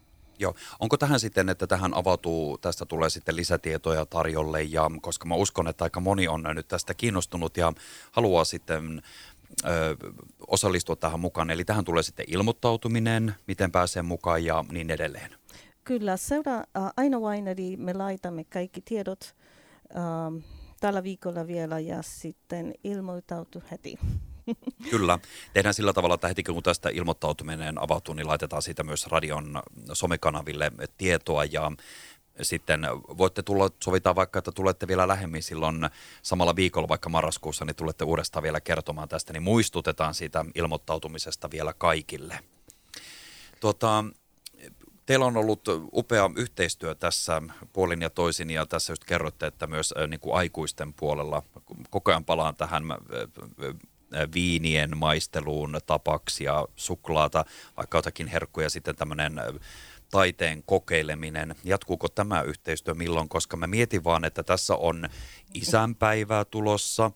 Joo. 0.41 0.55
Onko 0.79 0.97
tähän 0.97 1.19
sitten, 1.19 1.49
että 1.49 1.67
tähän 1.67 1.93
avautuu, 1.93 2.57
tästä 2.57 2.85
tulee 2.85 3.09
sitten 3.09 3.35
lisätietoja 3.35 4.05
tarjolle, 4.05 4.63
ja 4.63 4.91
koska 5.01 5.25
mä 5.25 5.35
uskon, 5.35 5.67
että 5.67 5.83
aika 5.83 5.99
moni 5.99 6.27
on 6.27 6.43
nyt 6.55 6.67
tästä 6.67 6.93
kiinnostunut 6.93 7.57
ja 7.57 7.73
haluaa 8.11 8.45
sitten 8.45 9.01
ö, 9.65 9.95
osallistua 10.47 10.95
tähän 10.95 11.19
mukaan. 11.19 11.51
Eli 11.51 11.65
tähän 11.65 11.85
tulee 11.85 12.03
sitten 12.03 12.25
ilmoittautuminen, 12.27 13.35
miten 13.47 13.71
pääsee 13.71 14.01
mukaan 14.01 14.45
ja 14.45 14.65
niin 14.71 14.91
edelleen. 14.91 15.31
Kyllä, 15.83 16.17
seura 16.17 16.63
aina 16.97 17.19
Winery 17.19 17.77
me 17.77 17.93
laitamme 17.93 18.43
kaikki 18.43 18.81
tiedot 18.81 19.35
äh, 19.95 20.43
tällä 20.79 21.03
viikolla 21.03 21.47
vielä 21.47 21.79
ja 21.79 22.01
sitten 22.01 22.73
ilmoittautu 22.83 23.63
heti. 23.71 23.99
Kyllä. 24.89 25.19
Tehdään 25.53 25.73
sillä 25.73 25.93
tavalla, 25.93 26.15
että 26.15 26.27
heti 26.27 26.43
kun 26.43 26.63
tästä 26.63 26.89
ilmoittautuminen 26.89 27.81
avautuu, 27.81 28.13
niin 28.15 28.27
laitetaan 28.27 28.61
siitä 28.61 28.83
myös 28.83 29.07
radion 29.07 29.61
somekanaville 29.93 30.71
tietoa 30.97 31.45
ja 31.45 31.71
sitten 32.41 32.81
voitte 33.17 33.43
tulla, 33.43 33.69
sovitaan 33.83 34.15
vaikka, 34.15 34.39
että 34.39 34.51
tulette 34.51 34.87
vielä 34.87 35.07
lähemmin 35.07 35.43
silloin 35.43 35.89
samalla 36.21 36.55
viikolla, 36.55 36.87
vaikka 36.87 37.09
marraskuussa, 37.09 37.65
niin 37.65 37.75
tulette 37.75 38.03
uudestaan 38.05 38.43
vielä 38.43 38.61
kertomaan 38.61 39.09
tästä, 39.09 39.33
niin 39.33 39.43
muistutetaan 39.43 40.13
siitä 40.13 40.45
ilmoittautumisesta 40.55 41.51
vielä 41.51 41.73
kaikille. 41.73 42.39
Tuota, 43.59 44.03
Teillä 45.05 45.25
on 45.25 45.37
ollut 45.37 45.61
upea 45.93 46.29
yhteistyö 46.35 46.95
tässä 46.95 47.41
puolin 47.73 48.01
ja 48.01 48.09
toisin 48.09 48.49
ja 48.49 48.65
tässä 48.65 48.91
just 48.91 49.03
kerroitte, 49.03 49.47
että 49.47 49.67
myös 49.67 49.93
niin 50.07 50.19
kuin 50.19 50.35
aikuisten 50.35 50.93
puolella 50.93 51.43
koko 51.89 52.11
ajan 52.11 52.25
palaan 52.25 52.55
tähän 52.55 52.83
viinien 54.33 54.97
maisteluun, 54.97 55.79
tapaksia, 55.85 56.65
suklaata, 56.75 57.45
vaikka 57.77 57.97
jotakin 57.97 58.27
herkkuja, 58.27 58.69
sitten 58.69 58.95
tämmöinen 58.95 59.33
taiteen 60.11 60.63
kokeileminen. 60.65 61.55
Jatkuuko 61.63 62.07
tämä 62.07 62.41
yhteistyö 62.41 62.93
milloin, 62.93 63.29
koska 63.29 63.57
mä 63.57 63.67
mietin 63.67 64.03
vaan, 64.03 64.25
että 64.25 64.43
tässä 64.43 64.75
on 64.75 65.09
isänpäivää 65.53 66.45
tulossa, 66.45 67.11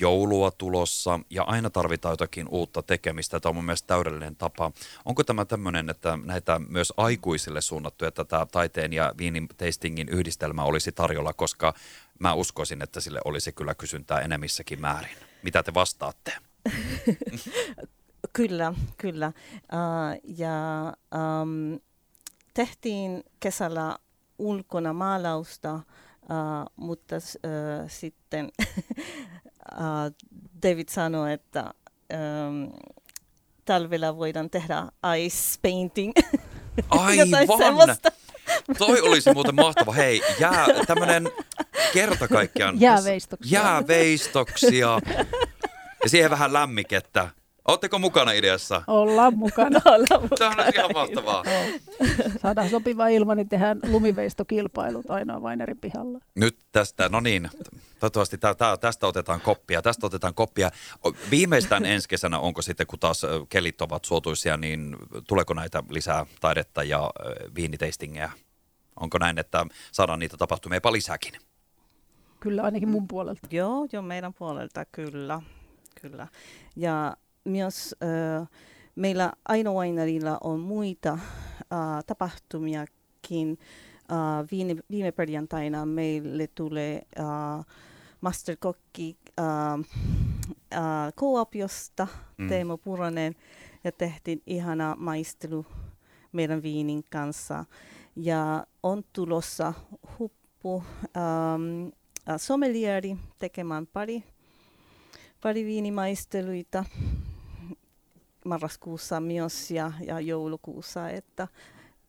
joulua 0.00 0.50
tulossa 0.50 1.20
ja 1.30 1.42
aina 1.42 1.70
tarvitaan 1.70 2.12
jotakin 2.12 2.48
uutta 2.48 2.82
tekemistä. 2.82 3.40
Tämä 3.40 3.50
on 3.50 3.56
mun 3.56 3.64
mielestä 3.64 3.86
täydellinen 3.86 4.36
tapa. 4.36 4.72
Onko 5.04 5.24
tämä 5.24 5.44
tämmöinen, 5.44 5.90
että 5.90 6.18
näitä 6.24 6.60
myös 6.68 6.92
aikuisille 6.96 7.60
suunnattuja 7.60 8.10
tätä 8.10 8.46
taiteen 8.52 8.92
ja 8.92 9.14
viinin 9.18 9.48
tastingin 9.56 10.08
yhdistelmä 10.08 10.64
olisi 10.64 10.92
tarjolla, 10.92 11.32
koska 11.32 11.74
mä 12.18 12.34
uskoisin, 12.34 12.82
että 12.82 13.00
sille 13.00 13.20
olisi 13.24 13.52
kyllä 13.52 13.74
kysyntää 13.74 14.20
enemmissäkin 14.20 14.80
määrin. 14.80 15.16
Mitä 15.44 15.62
te 15.62 15.74
vastaatte? 15.74 16.32
kyllä, 18.32 18.74
kyllä. 18.96 19.32
Uh, 19.54 20.20
ja 20.36 20.92
um, 21.14 21.80
tehtiin 22.54 23.24
kesällä 23.40 23.98
ulkona 24.38 24.92
maalausta 24.92 25.80
Uh, 26.24 26.72
mutta 26.76 27.16
uh, 27.16 27.90
sitten 27.90 28.52
uh, 29.72 30.14
David 30.62 30.88
sanoi, 30.90 31.32
että 31.32 31.74
um, 32.48 32.72
talvella 33.64 34.16
voidaan 34.16 34.50
tehdä 34.50 34.82
ice 35.18 35.58
painting. 35.62 36.12
Aivan! 36.90 37.96
Toi 38.78 39.00
olisi 39.00 39.32
muuten 39.32 39.54
mahtava. 39.54 39.92
Hei, 39.92 40.22
jää 40.40 40.66
tämmönen 40.86 41.30
kerta 41.92 42.28
kaikkiaan. 42.28 42.80
Jääveistoksia. 42.80 43.60
Jääveistoksia. 43.60 44.98
Ja 46.02 46.08
siihen 46.08 46.30
vähän 46.30 46.52
lämmikettä. 46.52 47.28
Oletteko 47.68 47.98
mukana 47.98 48.32
ideassa? 48.32 48.82
Ollaan 48.86 49.38
mukana. 49.38 49.80
Ollaan 49.84 50.22
mukana. 50.22 50.54
Tämä 50.54 50.66
on 50.66 50.72
ihan 50.74 50.90
mahtavaa. 50.94 51.44
Saadaan 52.42 52.70
sopiva 52.70 53.08
ilma, 53.08 53.34
niin 53.34 53.48
tehdään 53.48 53.80
lumiveistokilpailut 53.88 55.10
aina 55.10 55.42
vain 55.42 55.60
eri 55.60 55.74
pihalla. 55.74 56.18
Nyt 56.34 56.58
tästä, 56.72 57.08
no 57.08 57.20
niin, 57.20 57.50
toivottavasti 58.00 58.38
tää, 58.38 58.54
tää, 58.54 58.76
tästä 58.76 59.06
otetaan 59.06 59.40
koppia. 59.40 59.82
Tästä 59.82 60.06
otetaan 60.06 60.34
koppia. 60.34 60.70
Viimeistään 61.30 61.84
ensi 61.84 62.08
kesänä, 62.08 62.38
onko 62.38 62.62
sitten, 62.62 62.86
kun 62.86 62.98
taas 62.98 63.22
kelit 63.48 63.80
ovat 63.82 64.04
suotuisia, 64.04 64.56
niin 64.56 64.96
tuleeko 65.28 65.54
näitä 65.54 65.82
lisää 65.90 66.26
taidetta 66.40 66.82
ja 66.82 67.10
viiniteistingejä? 67.54 68.30
Onko 69.00 69.18
näin, 69.18 69.38
että 69.38 69.66
saadaan 69.92 70.18
niitä 70.18 70.36
tapahtumia 70.36 70.76
jopa 70.76 70.92
lisääkin? 70.92 71.34
Kyllä, 72.40 72.62
ainakin 72.62 72.88
mun 72.88 73.08
puolelta. 73.08 73.48
Joo, 73.50 73.88
joo 73.92 74.02
meidän 74.02 74.34
puolelta 74.34 74.84
kyllä. 74.84 75.42
kyllä. 76.02 76.28
Ja 76.76 77.16
myös 77.44 77.94
äh, 78.02 78.48
meillä 78.96 79.32
Aino 79.48 79.74
Winerilla 79.74 80.38
on 80.40 80.60
muita 80.60 81.12
äh, 81.12 82.04
tapahtumiakin. 82.06 83.58
Äh, 84.12 84.46
viime, 84.50 84.76
viime 84.90 85.12
perjantaina 85.12 85.86
meille 85.86 86.46
tulee 86.46 87.02
äh, 87.18 87.64
masterkokki 88.20 89.16
äh, 89.38 89.46
äh, 90.74 91.12
Koopiosta, 91.14 92.06
mm. 92.38 92.48
Teemo 92.48 92.78
Puronen, 92.78 93.36
ja 93.84 93.92
tehtiin 93.92 94.42
ihana 94.46 94.96
maistelu 94.98 95.66
meidän 96.32 96.62
viinin 96.62 97.04
kanssa. 97.10 97.64
Ja 98.16 98.66
on 98.84 99.04
tulossa 99.12 99.74
huppu 100.18 100.84
ähm, 101.16 101.88
sommelieri 102.36 103.16
tekemään 103.38 103.86
pari, 103.86 104.24
pari 105.42 105.64
viinimaisteluita 105.64 106.84
marraskuussa 108.44 109.20
myös 109.20 109.70
ja, 109.70 109.92
ja 110.06 110.20
joulukuussa, 110.20 111.08
että 111.08 111.48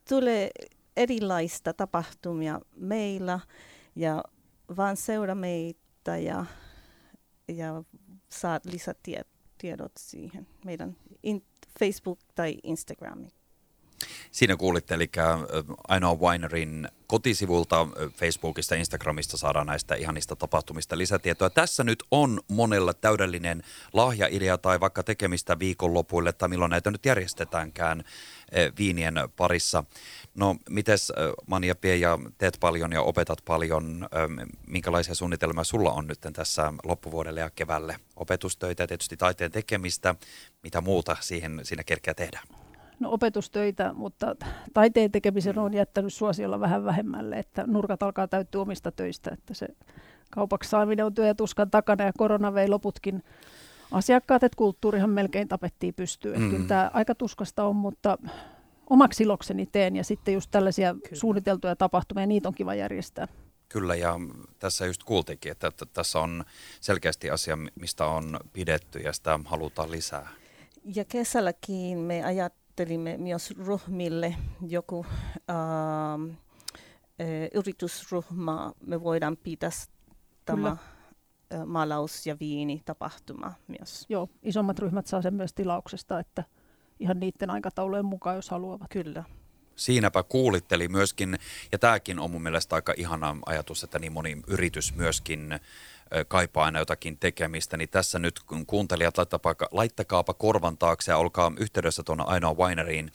tulee 0.09 0.49
erilaista 0.97 1.73
tapahtumia 1.73 2.61
meillä 2.75 3.39
ja 3.95 4.23
vaan 4.77 4.97
seuraa 4.97 5.35
meitä 5.35 6.17
ja, 6.17 6.45
ja 7.47 7.83
saa 8.29 8.59
lisätiedot 8.65 9.91
siihen 9.99 10.47
meidän 10.65 10.97
in, 11.23 11.43
Facebook 11.79 12.19
tai 12.35 12.57
Instagramiin. 12.63 13.34
Siinä 14.31 14.55
kuulitte, 14.55 14.95
eli 14.95 15.09
Ainoa 15.87 16.15
Winerin 16.15 16.87
kotisivulta 17.07 17.87
Facebookista 18.15 18.75
ja 18.75 18.79
Instagramista 18.79 19.37
saadaan 19.37 19.67
näistä 19.67 19.95
ihanista 19.95 20.35
tapahtumista 20.35 20.97
lisätietoa. 20.97 21.49
Tässä 21.49 21.83
nyt 21.83 22.03
on 22.11 22.39
monella 22.47 22.93
täydellinen 22.93 23.63
lahjaidea 23.93 24.57
tai 24.57 24.79
vaikka 24.79 25.03
tekemistä 25.03 25.59
viikonlopuille 25.59 26.33
tai 26.33 26.49
milloin 26.49 26.69
näitä 26.69 26.91
nyt 26.91 27.05
järjestetäänkään 27.05 28.03
viinien 28.77 29.15
parissa. 29.35 29.83
No, 30.35 30.55
mites 30.69 31.13
Mania 31.47 31.75
ja 31.99 32.19
teet 32.37 32.57
paljon 32.59 32.91
ja 32.91 33.01
opetat 33.01 33.39
paljon. 33.45 34.07
Minkälaisia 34.67 35.15
suunnitelmia 35.15 35.63
sulla 35.63 35.91
on 35.91 36.07
nyt 36.07 36.19
tässä 36.33 36.73
loppuvuodelle 36.83 37.39
ja 37.39 37.49
keväälle? 37.49 37.99
Opetustöitä 38.15 38.83
ja 38.83 38.87
tietysti 38.87 39.17
taiteen 39.17 39.51
tekemistä. 39.51 40.15
Mitä 40.63 40.81
muuta 40.81 41.17
siihen 41.19 41.59
siinä 41.63 41.83
kerkeä 41.83 42.13
tehdä? 42.13 42.41
No, 42.99 43.11
opetustöitä, 43.11 43.93
mutta 43.93 44.35
taiteen 44.73 45.11
tekemisen 45.11 45.59
on 45.59 45.73
jättänyt 45.73 46.13
suosiolla 46.13 46.59
vähän 46.59 46.85
vähemmälle, 46.85 47.35
että 47.35 47.63
nurkat 47.67 48.03
alkaa 48.03 48.27
täyttyä 48.27 48.61
omista 48.61 48.91
töistä, 48.91 49.31
että 49.33 49.53
se 49.53 49.67
kaupaksi 50.31 50.69
saaminen 50.69 51.05
on 51.05 51.13
työ 51.13 51.27
ja 51.27 51.35
tuskan 51.35 51.71
takana 51.71 52.03
ja 52.03 52.11
korona 52.17 52.53
vei 52.53 52.67
loputkin 52.67 53.23
asiakkaat, 53.91 54.43
että 54.43 54.57
kulttuurihan 54.57 55.09
melkein 55.09 55.47
tapettiin 55.47 55.93
pystyyn. 55.93 56.41
Mm. 56.41 56.49
Kyllä 56.49 56.67
tämä 56.67 56.91
aika 56.93 57.15
tuskasta 57.15 57.63
on, 57.63 57.75
mutta 57.75 58.17
omaksi 58.89 59.23
ilokseni 59.23 59.65
teen 59.65 59.95
ja 59.95 60.03
sitten 60.03 60.33
just 60.33 60.51
tällaisia 60.51 60.93
Kyllä. 60.93 61.07
suunniteltuja 61.13 61.75
tapahtumia, 61.75 62.25
niitä 62.25 62.47
on 62.47 62.55
kiva 62.55 62.75
järjestää. 62.75 63.27
Kyllä 63.69 63.95
ja 63.95 64.19
tässä 64.59 64.85
just 64.85 65.03
kuultiinkin, 65.03 65.51
että, 65.51 65.67
että 65.67 65.85
tässä 65.85 66.19
on 66.19 66.43
selkeästi 66.81 67.29
asia, 67.29 67.57
mistä 67.79 68.05
on 68.05 68.39
pidetty 68.53 68.99
ja 68.99 69.13
sitä 69.13 69.39
halutaan 69.45 69.91
lisää. 69.91 70.27
Ja 70.95 71.05
kesälläkin 71.05 71.97
me 71.97 72.23
ajat, 72.23 72.53
ajattelimme 72.75 73.17
myös 73.17 73.53
ryhmille 73.67 74.35
joku 74.67 75.05
äh, 75.49 76.37
yritysryhmä, 77.53 78.71
me 78.85 79.03
voidaan 79.03 79.37
pitää 79.37 79.69
tämä 80.45 80.77
maalaus- 81.65 82.27
ja 82.27 82.37
viini-tapahtuma 82.39 83.53
myös. 83.67 84.05
Joo, 84.09 84.29
isommat 84.43 84.79
ryhmät 84.79 85.07
saa 85.07 85.21
sen 85.21 85.33
myös 85.33 85.53
tilauksesta, 85.53 86.19
että 86.19 86.43
ihan 86.99 87.19
niiden 87.19 87.49
aikataulujen 87.49 88.05
mukaan, 88.05 88.35
jos 88.35 88.49
haluavat. 88.49 88.87
Kyllä. 88.89 89.23
Siinäpä 89.75 90.23
kuulitteli 90.23 90.87
myöskin, 90.87 91.39
ja 91.71 91.79
tämäkin 91.79 92.19
on 92.19 92.31
mun 92.31 92.43
mielestä 92.43 92.75
aika 92.75 92.93
ihana 92.97 93.37
ajatus, 93.45 93.83
että 93.83 93.99
niin 93.99 94.13
moni 94.13 94.41
yritys 94.47 94.95
myöskin 94.95 95.59
kaipaa 96.27 96.65
aina 96.65 96.79
jotakin 96.79 97.17
tekemistä, 97.17 97.77
niin 97.77 97.89
tässä 97.89 98.19
nyt 98.19 98.39
kun 98.39 98.65
kuuntelijat 98.65 99.15
laittakaapa, 99.71 100.33
korvan 100.33 100.77
taakse 100.77 101.11
ja 101.11 101.17
olkaa 101.17 101.51
yhteydessä 101.59 102.03
tuonne 102.03 102.23
ainoa 102.27 102.53
Wineriin 102.53 103.11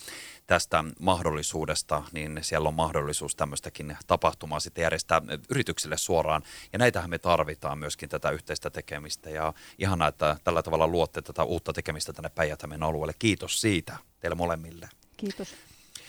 tästä 0.46 0.85
mahdollisuudesta, 1.00 2.03
niin 2.12 2.38
siellä 2.42 2.68
on 2.68 2.74
mahdollisuus 2.74 3.37
tämmöistäkin 3.37 3.96
tapahtumaa 4.07 4.61
sitten 4.61 4.83
järjestää 4.83 5.22
yrityksille 5.50 5.96
suoraan. 5.96 6.42
Ja 6.72 6.79
näitähän 6.79 7.11
me 7.11 7.18
tarvitaan 7.18 7.79
myöskin 7.79 8.09
tätä 8.09 8.31
yhteistä 8.31 8.70
tekemistä 8.70 9.31
ja 9.31 9.53
ihanaa, 9.79 10.09
että 10.09 10.37
tällä 10.44 10.62
tavalla 10.62 10.88
luotte 10.88 11.22
tätä 11.22 11.44
uutta 11.44 11.72
tekemistä 11.72 12.12
tänne 12.12 12.29
päijät 12.29 12.61
alueelle. 12.81 13.14
Kiitos 13.18 13.61
siitä 13.61 13.96
teille 14.20 14.35
molemmille. 14.35 14.88
Kiitos. 15.16 15.55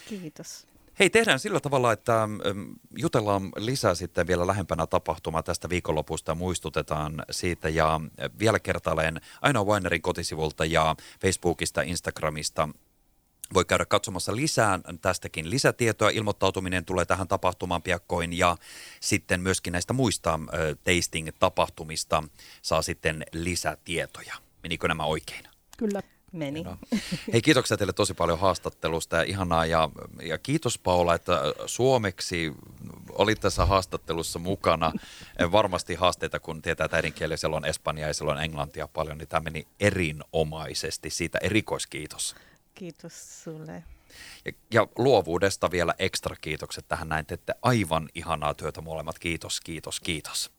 Kiitos. 0.09 0.70
Hei, 1.01 1.09
tehdään 1.09 1.39
sillä 1.39 1.59
tavalla, 1.59 1.91
että 1.91 2.29
jutellaan 2.97 3.49
lisää 3.57 3.95
sitten 3.95 4.27
vielä 4.27 4.47
lähempänä 4.47 4.87
tapahtumaa 4.87 5.43
tästä 5.43 5.69
viikonlopusta 5.69 6.35
muistutetaan 6.35 7.23
siitä. 7.31 7.69
Ja 7.69 8.01
vielä 8.39 8.59
kertaalleen 8.59 9.21
Ainoa 9.41 9.65
Winerin 9.65 10.01
kotisivulta 10.01 10.65
ja 10.65 10.95
Facebookista, 11.21 11.81
Instagramista 11.81 12.69
voi 13.53 13.65
käydä 13.65 13.85
katsomassa 13.85 14.35
lisää 14.35 14.79
tästäkin 15.01 15.49
lisätietoa. 15.49 16.09
Ilmoittautuminen 16.09 16.85
tulee 16.85 17.05
tähän 17.05 17.27
tapahtumaan 17.27 17.81
piakkoin 17.81 18.37
ja 18.37 18.57
sitten 18.99 19.41
myöskin 19.41 19.73
näistä 19.73 19.93
muista 19.93 20.39
tasting-tapahtumista 20.83 22.23
saa 22.61 22.81
sitten 22.81 23.25
lisätietoja. 23.33 24.35
Menikö 24.63 24.87
nämä 24.87 25.03
oikein? 25.03 25.43
Kyllä. 25.77 26.01
Meni. 26.31 26.63
No. 26.63 26.77
Hei, 27.33 27.41
kiitoksia 27.41 27.77
teille 27.77 27.93
tosi 27.93 28.13
paljon 28.13 28.39
haastattelusta 28.39 29.15
ja 29.15 29.23
ihanaa. 29.23 29.65
Ja, 29.65 29.89
ja 30.21 30.37
kiitos 30.37 30.77
Paula, 30.77 31.15
että 31.15 31.41
suomeksi 31.65 32.51
olit 33.11 33.39
tässä 33.39 33.65
haastattelussa 33.65 34.39
mukana. 34.39 34.91
Varmasti 35.51 35.95
haasteita, 35.95 36.39
kun 36.39 36.61
tietää, 36.61 36.85
että 36.85 36.97
äidinkieli 36.97 37.37
siellä 37.37 37.57
on 37.57 37.65
Espanjaa 37.65 38.07
ja 38.07 38.13
siellä 38.13 38.33
on 38.33 38.43
Englantia 38.43 38.87
paljon, 38.87 39.17
niin 39.17 39.27
tämä 39.27 39.43
meni 39.43 39.67
erinomaisesti. 39.79 41.09
Siitä 41.09 41.39
erikoiskiitos. 41.41 42.35
Kiitos 42.75 43.43
sulle. 43.43 43.83
Ja, 44.45 44.51
ja 44.71 44.87
luovuudesta 44.97 45.71
vielä 45.71 45.93
ekstra 45.99 46.35
kiitokset 46.41 46.87
tähän 46.87 47.09
näin. 47.09 47.25
Teette 47.25 47.53
aivan 47.61 48.09
ihanaa 48.15 48.53
työtä 48.53 48.81
molemmat. 48.81 49.19
Kiitos, 49.19 49.61
kiitos, 49.61 49.99
kiitos. 49.99 50.51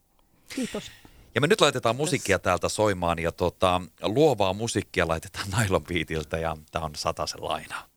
Kiitos. 0.54 0.90
Ja 1.34 1.40
me 1.40 1.46
nyt 1.46 1.60
laitetaan 1.60 1.96
musiikkia 1.96 2.38
täältä 2.38 2.68
soimaan 2.68 3.18
ja 3.18 3.32
tota, 3.32 3.80
luovaa 4.02 4.52
musiikkia 4.52 5.08
laitetaan 5.08 5.46
Nylon 5.58 5.84
Beatiltä 5.84 6.38
ja 6.38 6.56
tämä 6.70 6.84
on 6.84 6.94
Satasen 6.94 7.44
laina. 7.44 7.91